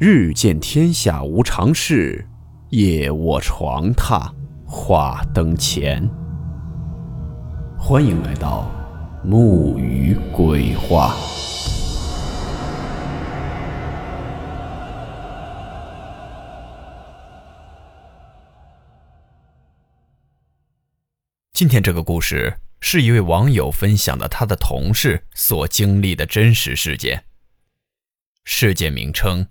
[0.00, 2.24] 日见天下无常事，
[2.68, 4.32] 夜卧床榻
[4.64, 6.08] 话灯前。
[7.76, 8.70] 欢迎来到
[9.24, 11.16] 木鱼鬼话。
[21.52, 27.24] 今天这个故事是一位网友分享的他的同事所经历的真实事件。
[28.44, 29.44] 事件名称。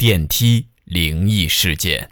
[0.00, 2.08] 电梯灵异事件。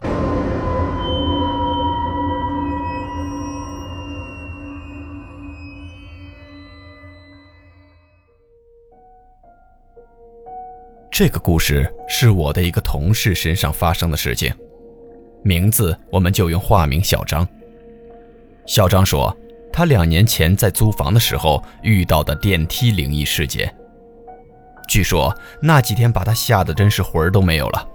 [11.09, 14.53] 这个故事是我的一个同事身上发生的事情，
[15.41, 17.47] 名字我们就用化名小张。
[18.65, 19.33] 小张说，
[19.71, 23.73] 他两年前在租房的时候遇到的电梯灵异事件。
[24.87, 27.87] 据说那几天把他吓得真是魂儿都没有了。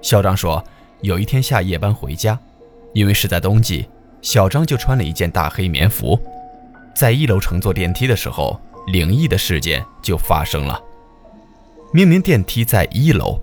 [0.00, 0.64] 小张说，
[1.02, 2.38] 有一天下夜班回家，
[2.94, 3.86] 因为是在冬季，
[4.22, 6.18] 小张就穿了一件大黑棉服，
[6.94, 10.80] 在一楼乘坐电梯的时候，灵异的事件就发生了。
[11.92, 13.38] 明明电梯在一楼，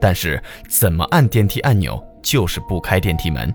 [0.00, 3.54] 但是怎么按电梯按钮就是不开电梯门。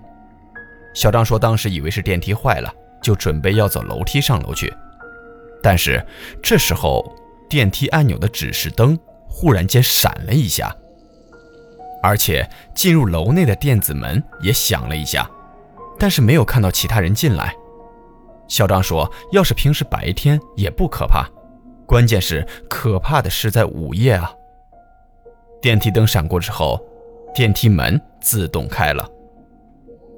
[0.92, 4.74] 小张说，当时以为是电梯坏了，就准备要走楼梯上楼去，
[5.62, 6.04] 但是
[6.42, 7.04] 这时候。
[7.48, 10.74] 电梯按钮的指示灯忽然间闪了一下，
[12.02, 15.28] 而且进入楼内的电子门也响了一下，
[15.98, 17.54] 但是没有看到其他人进来。
[18.48, 21.28] 小张说：“要是平时白天也不可怕，
[21.84, 24.32] 关键是可怕的是在午夜啊！”
[25.60, 26.80] 电梯灯闪过之后，
[27.34, 29.08] 电梯门自动开了。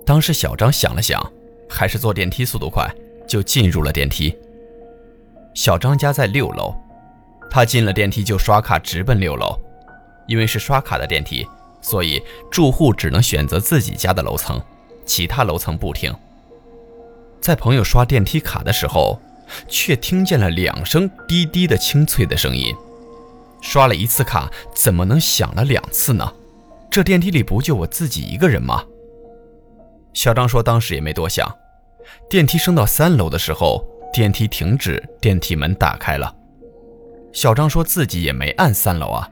[0.05, 1.21] 当时小张想了想，
[1.69, 2.87] 还是坐电梯速度快，
[3.27, 4.37] 就进入了电梯。
[5.55, 6.75] 小张家在六楼。
[7.51, 9.59] 他进了电梯就刷卡直奔六楼，
[10.27, 11.47] 因为是刷卡的电梯，
[11.81, 14.61] 所以住户只能选择自己家的楼层，
[15.05, 16.15] 其他楼层不停。
[17.41, 19.19] 在朋友刷电梯卡的时候，
[19.67, 22.75] 却听见了两声滴滴的清脆的声音。
[23.61, 26.33] 刷了一次卡，怎么能响了两次呢？
[26.91, 28.85] 这电梯里不就我自己一个人吗？
[30.13, 31.51] 小张说，当时也没多想。
[32.29, 36.35] 电梯升到三楼的时候，电梯停止，电梯门打开了。
[37.33, 39.31] 小张说自己也没按三楼啊，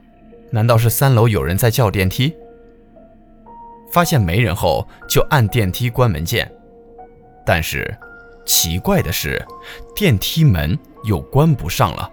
[0.51, 2.35] 难道是三楼有人在叫电梯？
[3.91, 6.51] 发现没人后，就按电梯关门键。
[7.45, 7.97] 但是
[8.45, 9.45] 奇怪的是，
[9.95, 12.11] 电梯门又关不上了，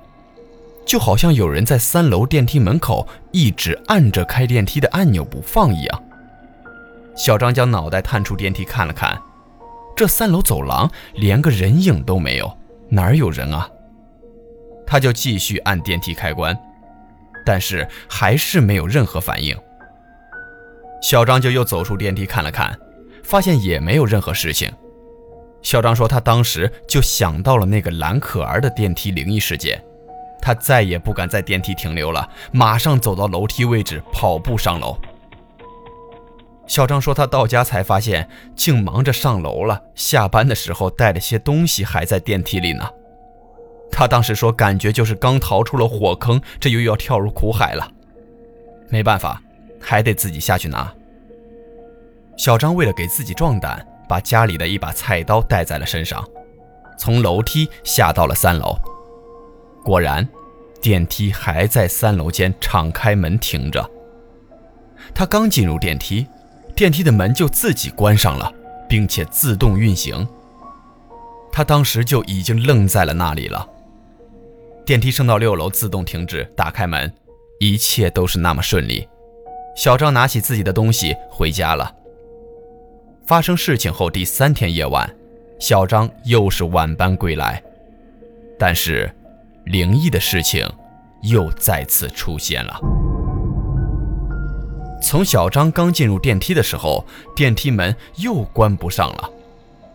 [0.86, 6.04] 就好像有人在三楼电梯门口一直按着开电梯的按钮不放一样。
[7.16, 9.20] 小张将脑袋探出电梯看了看，
[9.96, 12.58] 这三楼走廊连个人影都没有，
[12.90, 13.70] 哪儿有人啊？
[14.86, 16.58] 他就继续按电梯开关，
[17.46, 19.58] 但是还是没有任何反应。
[21.02, 22.78] 小张就又走出电梯看了看，
[23.24, 24.72] 发现也没有任何事情。
[25.62, 29.82] 小张说，他当时就想到了那个蓝可儿的电梯灵异事件，
[30.42, 34.98] 他再也不敢在电梯停留了，马上走到楼梯位置，跑步上楼。
[36.68, 42.90] 小张说，他到家才发现，竟忙着上楼了，下班的时候带了些东西还在电梯里呢。
[43.96, 47.90] 他当时说，感觉就是刚逃出了火坑，这又要跳入苦海了。
[48.90, 49.40] 没办法，
[49.80, 50.92] 还得自己下去拿。
[52.36, 56.28] 小张为了给自己壮胆，把家里的一把菜刀带在了身上，
[56.98, 58.76] 从楼梯下到了三楼。
[59.84, 60.28] 果然，
[60.81, 63.88] 电梯还在三楼间敞开门停着。
[65.14, 66.25] 他刚进入电梯，
[66.75, 68.52] 电梯的门就自己关上了，
[68.90, 70.28] 并且自动运行。
[71.52, 73.68] 他当时就已经愣在了那里了。
[74.86, 77.12] 电梯升到六楼，自动停止，打开门，
[77.58, 79.08] 一切都是那么顺利。
[79.78, 81.90] 小张拿起自己的东西回家了。
[83.26, 85.10] 发生事情后第三天夜晚，
[85.58, 87.64] 小张又是晚班归来，
[88.60, 89.10] 但是
[89.63, 90.69] 灵异的事情
[91.22, 92.78] 又再次出现了。
[95.02, 99.30] 从小张刚进入电梯的时候，电梯门又关不上了，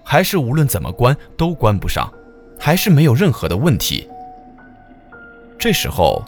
[0.02, 2.10] 还是无论怎么关都关不上，
[2.58, 4.08] 还是没有任何的问题。
[5.58, 6.22] 这时候，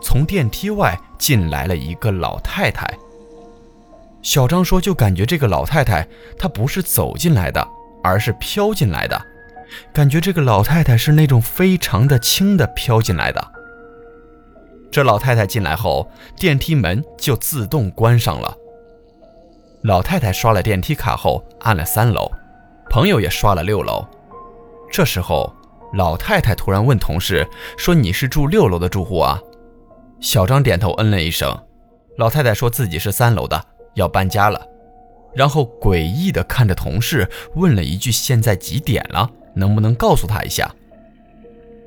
[0.00, 2.88] 从电梯外进来了一个老太太。
[4.22, 6.06] 小张说：“就感觉这个老太太，
[6.38, 7.66] 她不是走进来的，
[8.02, 9.20] 而是飘进来的。
[9.92, 13.52] 感觉这个老太太是那种非常的轻的飘进来的。”
[14.92, 18.56] 这老太太进来后，电梯门就自动关上了。
[19.82, 22.30] 老太太刷了电梯卡后，按了三楼，
[22.88, 24.06] 朋友也刷了六楼。
[24.92, 25.52] 这时候。
[25.94, 27.46] 老太太突然问同事
[27.78, 29.40] ：“说你是住六楼的住户啊？”
[30.20, 31.56] 小张点头，嗯了一声。
[32.18, 33.62] 老太太说自己是三楼的，
[33.94, 34.66] 要搬家了，
[35.34, 39.30] 然后诡异的看着同事，问了一句：“现在几点了？
[39.54, 40.74] 能不能告诉他一下？”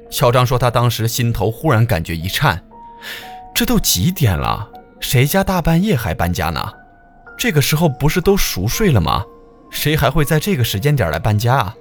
[0.09, 2.63] 小张说他当时心头忽然感觉一颤，
[3.53, 4.69] 这都几点了？
[4.99, 6.73] 谁家大半夜还搬家呢？
[7.37, 9.23] 这个时候不是都熟睡了吗？
[9.71, 11.75] 谁还会在这个时间点来搬家啊？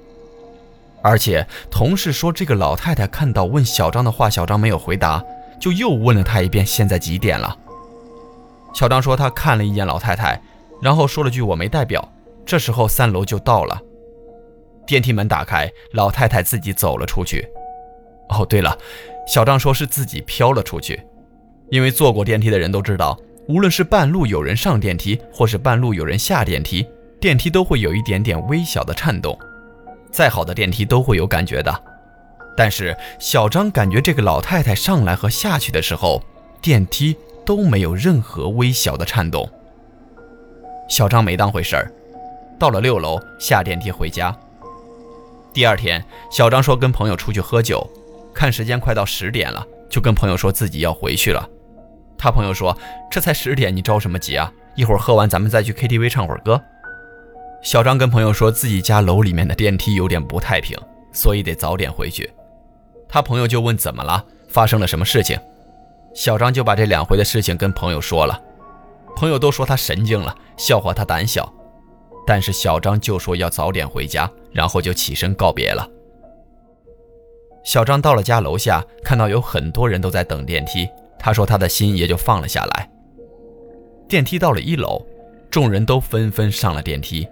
[1.03, 5.23] 而且同事说这个老太太看到问小张的话，小张没有回答，
[5.61, 7.57] 就又问了他一遍：“现在几点了？”
[8.75, 10.41] 小张说他看了一眼老太太，
[10.83, 12.07] 然后说了句“我没带表”。
[12.45, 13.79] 这时候三楼就到了，
[14.87, 17.47] 电梯门打开，老太太自己走了出去。
[18.31, 18.77] 哦，对了，
[19.27, 21.03] 小张说是自己飘了出去，
[21.71, 23.19] 因为坐过电梯的人都知道，
[23.49, 26.87] 无论是半路有人上电梯，或是半路有人下电梯，
[27.21, 29.39] 电梯都会有一点点微小的颤动。
[30.11, 31.83] 再好的电梯都会有感觉的，
[32.57, 36.23] 但是小张感觉这个老太太上来和下去的时候，
[36.61, 39.49] 电梯都没有任何微小的颤动。
[40.89, 41.93] 小张没当回事儿，
[42.59, 44.35] 到了六楼下电梯回家。
[45.53, 47.87] 第二天，小张说跟朋友出去喝酒，
[48.35, 51.49] 看时间快到十点了，就跟朋友说自己要回去了。
[52.17, 52.77] 他朋友说
[53.11, 54.53] ：“这才十点，你着什么急啊？
[54.75, 56.61] 一会儿喝完咱们再去 KTV 唱会儿歌。”
[57.63, 60.79] 小张跟朋友说自己家楼里面的电梯有点不太平，
[61.13, 62.31] 所以得早点回去。
[63.09, 65.39] 他朋友就问怎么了，发生了什么事情。
[66.15, 68.41] 小张就把这两回的事情跟朋友说了，
[69.17, 71.53] 朋友都说他神经了，笑话他胆小。
[72.27, 75.89] 但是小张就说要早点回家，然后就起身告别了。
[77.65, 80.89] 小张到了家楼下，看到有很多人都在等电梯，
[81.19, 82.91] 他说他的心也就放了下来。
[84.09, 85.05] 电梯到了一楼，
[85.51, 87.27] 众人都纷纷上了电梯。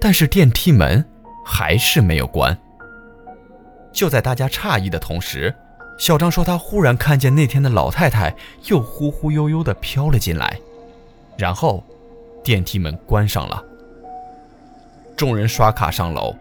[0.00, 1.04] 但是电梯门
[1.44, 2.56] 还是没有关。
[3.92, 5.54] 就在大家诧异的同时，
[5.98, 8.34] 小张说他忽然看见那天的老太太
[8.66, 10.58] 又忽忽悠悠地飘了进来，
[11.36, 11.82] 然后
[12.44, 13.64] 电梯门关上了。
[15.16, 16.34] 众人刷卡上楼，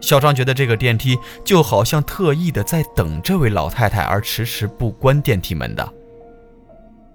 [0.00, 5.88] 小张觉得这个电梯就好像特意的在等这位老太太而迟迟不关电梯门的。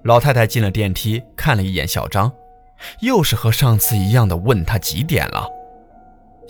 [0.04, 2.32] 老太太进了电梯，看了一眼小张。
[3.02, 5.46] 又是和上次一样的问他几点了。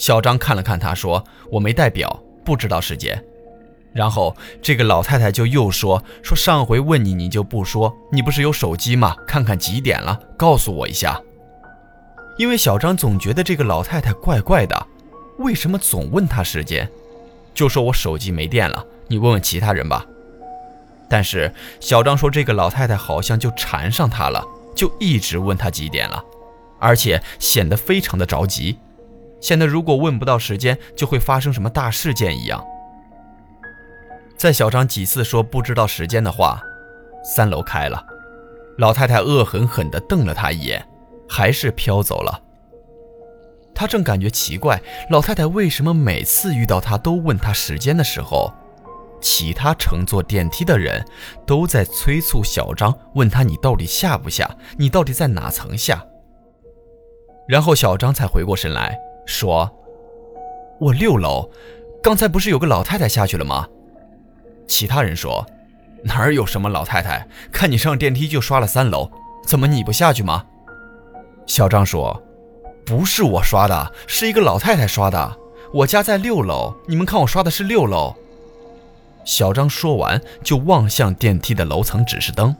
[0.01, 3.23] 小张看了看他，说：“我没带表，不知道时间。”
[3.93, 9.15] 然后这个老太太就又说：“说上回问你，你就不说，你不是有手机吗？
[9.27, 11.21] 看看几点了，告诉我一下。”
[12.39, 14.87] 因为小张总觉得这个老太太怪怪的，
[15.37, 16.89] 为什么总问他时间？
[17.53, 20.03] 就说我手机没电了，你问问其他人吧。
[21.07, 24.43] 但是小张说，这个老太太好像就缠上他了。
[24.73, 26.23] 就一直问他几点了，
[26.79, 28.79] 而且显得非常的着急，
[29.41, 32.63] 显得如果问不到时间，就会发生什么大事件一样。
[34.37, 36.61] 在小张几次说不知道时间的话，
[37.23, 38.01] 三楼开了，
[38.77, 40.87] 老太太恶狠狠地瞪了他一眼，
[41.27, 42.41] 还是飘走了。
[43.73, 48.53] 他正感觉奇怪，老太太为什么每次遇到他都问他时间的时候。
[49.23, 51.05] 其他乘坐电梯的人
[51.45, 54.49] 都在催促小张，问他：“你到底下不下？
[54.79, 56.03] 你到底在哪层下？”
[57.47, 59.69] 然后小张才回过神来说
[60.79, 61.49] ：“我六楼，
[62.01, 63.67] 刚才不是有个老太太下去了吗？”
[64.67, 65.45] 其他人说
[66.03, 67.27] ：“哪儿有什么老太太？
[67.51, 69.09] 看你上电梯就刷了三楼，
[69.45, 70.45] 怎么你不下去吗？”
[71.45, 72.21] 小张说
[72.85, 75.37] ：“不是我刷的，是一个老太太刷的。
[75.73, 78.15] 我家在六楼，你们看我刷的是六楼。”
[79.23, 82.55] 小张说完，就望向电梯的楼层指示灯，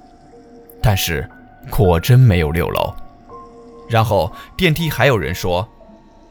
[0.82, 1.28] 但是
[1.70, 2.94] 果真没有六楼。
[3.90, 5.68] 然后电梯还有人说：“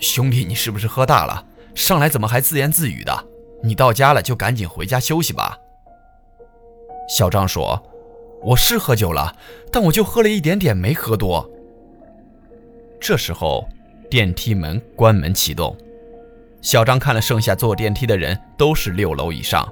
[0.00, 1.44] 兄弟，你是不是喝大了？
[1.74, 3.26] 上来怎么还自言自语的？
[3.62, 5.56] 你到家了就赶紧回家休息吧。”
[7.08, 7.80] 小张说
[8.42, 9.36] ：“我是喝酒了，
[9.70, 11.48] 但我就喝了一点点，没喝多。”
[12.98, 13.68] 这时候
[14.10, 15.76] 电梯门关门启动，
[16.62, 19.70] 小张看了剩下坐电梯的人都是六楼以上。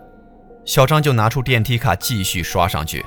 [0.64, 3.04] 小张就拿出电梯卡继续刷上去，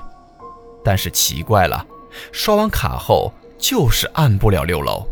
[0.84, 1.86] 但是奇怪了，
[2.32, 5.08] 刷完卡后就是按不了六楼。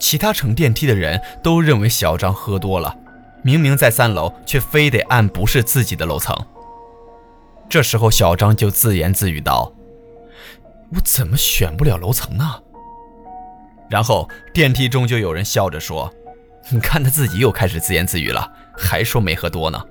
[0.00, 2.96] 其他乘电梯的人都认为小张喝多了，
[3.42, 6.34] 明明在三楼，却非得按不是自己的楼层。
[7.68, 9.72] 这时候小张就自言自语道
[10.92, 12.62] ：“我怎么选不了楼层呢？”
[13.88, 16.12] 然后电梯中就有人笑着说
[16.70, 19.84] ：“你看他自己又开始自言自语了，还说没喝多呢。”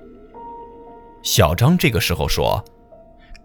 [1.22, 2.64] 小张这个时候说：“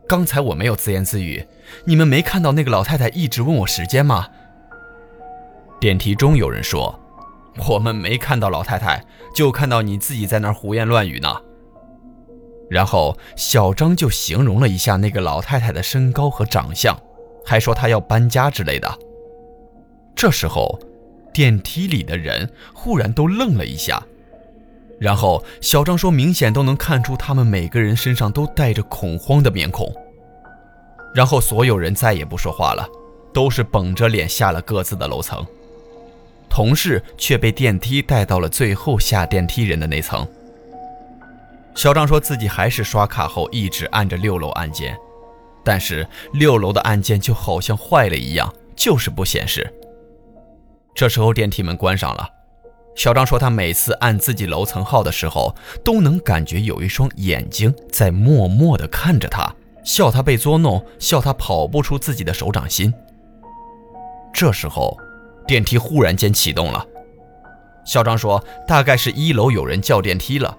[0.07, 1.47] 刚才我没有自言自语，
[1.85, 4.27] 你们没看到那个老太太一直问我时间吗？”
[5.79, 6.99] 电梯中有人说
[7.69, 9.05] ：“我们没看到老太太，
[9.35, 11.35] 就看到你自己在那儿胡言乱语呢。”
[12.69, 16.97] 然后小张就形容了一下那个老太太的身高和长相，
[17.45, 18.91] 还说她要搬家之类的。
[20.15, 20.79] 这时候，
[21.31, 24.01] 电梯里的人忽然都愣了一下，
[24.99, 29.93] 然后小张说：“明显都能看出他们每个人身上都带着恐慌的面孔。”
[31.13, 32.87] 然后所有人再也不说话了，
[33.33, 35.45] 都是绷着脸下了各自的楼层。
[36.55, 40.25] 同事却被电梯带到了最后下电梯人的那层。
[41.75, 44.97] 小张说自己还是刷卡后一直按着六楼按键，
[45.65, 49.69] 但是六楼的按键就好像坏了一样，就是不显示。
[50.93, 52.25] 这时候电梯门关上了，
[52.95, 62.93] 小张说他每次按自己楼层号的时候，都能感觉有一双眼睛在默默地看着他，笑他被捉弄，笑他跑不出自己的手掌心。
[64.33, 64.97] 这时候，
[65.47, 66.85] 电梯忽然间启动了，
[67.85, 70.57] 小张说大概是一楼有人叫电梯了。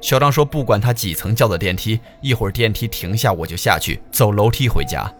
[0.00, 5.12] 小张说不管他几层叫的电梯，一会儿电梯停下我就下去走楼梯回家。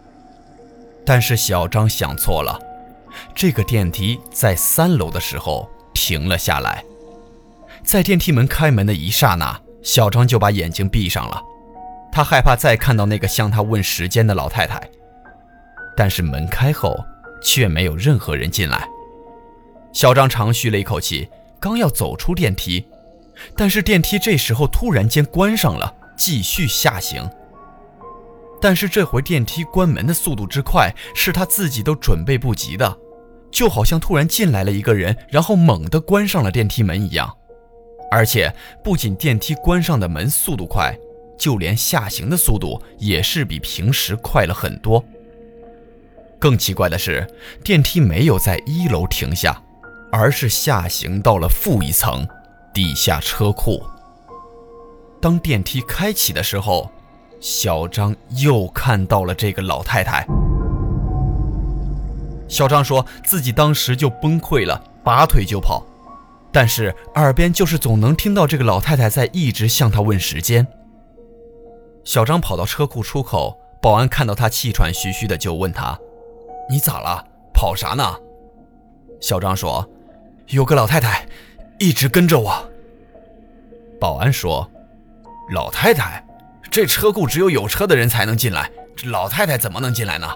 [1.05, 2.59] 但是小张想错了。
[3.35, 6.85] 这个电梯在三楼的时候停了下来，
[7.83, 11.43] 在电梯门开门的一刹那，小张就把眼睛闭上了。
[12.13, 14.81] 他害怕再看到那个向他问时间的老太太。
[15.97, 16.97] 但是门开后，
[17.43, 18.89] 却没有任何人进来。
[19.93, 21.29] 小张长吁了一口气，
[21.59, 22.85] 刚要走出电梯，
[23.57, 27.29] 但是电梯这时候突然间关上了，继续下行。
[28.61, 32.99] 但是这回电梯关门的速度之快，是他自己都准备不及的，
[33.51, 37.35] 就好像突然进来了一个人，然后猛地关上了电梯门一样。
[38.13, 38.53] 而且
[38.85, 40.95] 不仅电梯关上的门速度快，
[41.39, 45.03] 就连下行的速度也是比平时快了很多。
[46.41, 47.25] 更奇怪的是，
[47.63, 49.63] 电梯没有在一楼停下，
[50.11, 52.27] 而是下行到了负一层，
[52.75, 53.81] 地下车库。
[55.21, 56.91] 当电梯开启的时候。
[57.43, 60.27] 小张又看到了这个老太太。
[62.47, 65.83] 小张说自己当时就崩溃了，拔腿就跑，
[66.53, 70.67] 但是耳边就是总能听到这个老太太在一直向他问时间。
[72.05, 75.99] 小张跑到车库出口，保安看到他气喘吁吁的，就问他
[76.71, 77.27] ：“你咋了？
[77.53, 78.15] 跑啥呢？”
[79.21, 79.87] 小张说
[80.49, 81.27] ：“有个老太太
[81.79, 82.71] 一直跟着我。”
[84.01, 84.71] 保安说
[85.53, 86.25] ：“老太太？”
[86.71, 90.29] 这车库只有有车的人才能进来，这老太太怎么能进来呢？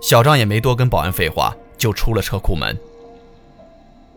[0.00, 2.76] 小张也没多跟保安废话，就出了车库门。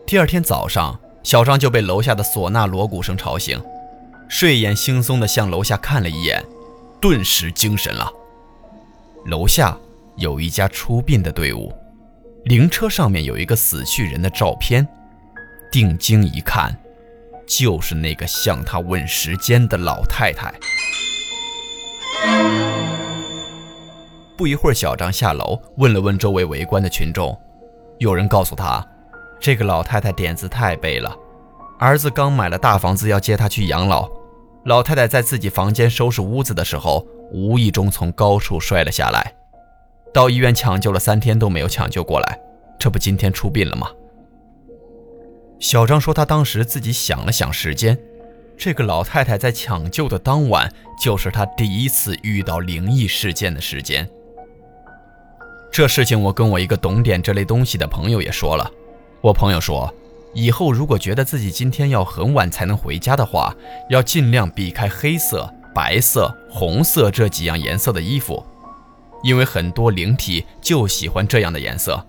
[0.06, 3.62] 第二天早上，小张就被楼下的唢呐锣鼓声吵醒，
[4.28, 6.42] 睡眼惺忪地向楼下看了一眼，
[6.98, 8.10] 顿时精神了。
[9.26, 9.76] 楼下
[10.20, 11.72] 有一家出殡的队伍，
[12.44, 14.86] 灵车上面有一个死去人的照片，
[15.72, 16.78] 定睛一看。
[17.48, 20.54] 就是那个向他问时间的老太太。
[24.36, 27.36] 不一会儿，小张下楼问了问周围围观的群众，
[27.98, 28.86] 有人告诉他，
[29.40, 31.16] 这个老太太点子太背了。
[31.78, 34.08] 儿子刚买了大房子要接她去养老，
[34.66, 39.34] 老太太在自己房间收拾屋子的时候，无意中从高处摔了下来，
[40.12, 42.38] 到医院抢救了三天都没有抢救过来，
[42.78, 43.88] 这不今天出殡了吗？
[45.58, 47.98] 小张说：“他当时自己想了想时间，
[48.56, 54.08] 这个老太太在抢救的当晚，就是他第一次遇到灵异事件的时间。
[55.70, 58.68] 这事情我跟我一个懂点这类东西的朋友也说了。
[59.20, 59.94] 我朋友说，
[60.34, 63.54] 以后如果觉得自己今天要很晚才能回家的话，
[63.90, 68.42] 要尽量避开黑色、白色、红色这几样颜色的衣服，
[69.22, 72.04] 因为很多灵体就喜欢这样的颜色。”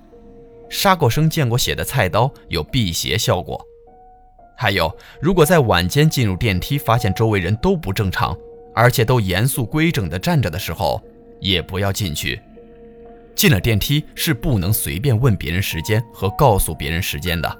[0.69, 3.59] 杀过生、见过血的菜刀有辟邪效果。
[4.55, 8.37] 还有，如果在晚间进入电梯，发现周围人都不正常，
[8.73, 11.01] 而且都严肃规整地站着的时候，
[11.39, 12.39] 也不要进去。
[13.35, 17.57] 进了电梯是不能随便问别人时间和告诉别人时间的。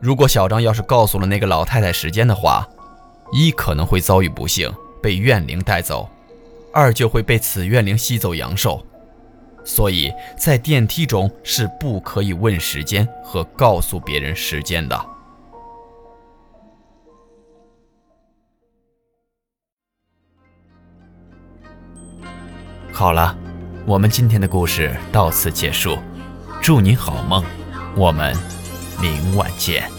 [0.00, 2.66] 如果小张要是告诉了那个老太太时间的话，
[3.32, 6.08] 一可能会遭遇不幸，被怨灵带走；
[6.76, 8.84] 二就会被此怨灵吸走阳寿。
[9.64, 15.06] 所以在电梯中是不可以问时间和告诉别人时间的。
[22.92, 23.36] 好了，
[23.86, 25.98] 我们今天的故事到此结束，
[26.62, 27.42] 祝你好梦，
[27.96, 28.36] 我们
[29.00, 29.95] 明晚见。